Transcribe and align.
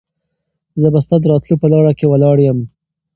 زه 0.81 0.87
به 0.93 0.99
ستا 1.05 1.15
د 1.19 1.23
راتلو 1.31 1.55
په 1.61 1.67
لاره 1.73 1.91
کې 1.97 2.05
ولاړ 2.07 2.37
یم. 2.45 2.59